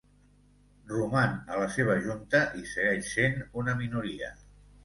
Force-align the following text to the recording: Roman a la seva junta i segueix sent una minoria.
Roman 0.91 1.35
a 1.55 1.59
la 1.63 1.67
seva 1.75 1.97
junta 2.07 2.41
i 2.63 2.65
segueix 2.73 3.15
sent 3.19 3.39
una 3.63 3.77
minoria. 3.83 4.33